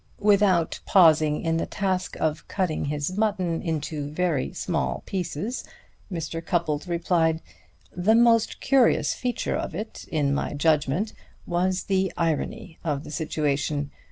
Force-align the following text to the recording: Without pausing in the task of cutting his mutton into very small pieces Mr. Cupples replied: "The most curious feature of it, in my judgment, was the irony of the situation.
Without 0.23 0.79
pausing 0.87 1.41
in 1.43 1.57
the 1.57 1.67
task 1.67 2.15
of 2.19 2.47
cutting 2.47 2.85
his 2.85 3.15
mutton 3.15 3.61
into 3.61 4.09
very 4.09 4.51
small 4.51 5.03
pieces 5.05 5.63
Mr. 6.11 6.43
Cupples 6.43 6.87
replied: 6.87 7.39
"The 7.95 8.15
most 8.15 8.59
curious 8.59 9.13
feature 9.13 9.55
of 9.55 9.75
it, 9.75 10.05
in 10.11 10.33
my 10.33 10.55
judgment, 10.55 11.13
was 11.45 11.83
the 11.83 12.11
irony 12.17 12.79
of 12.83 13.03
the 13.03 13.11
situation. 13.11 13.91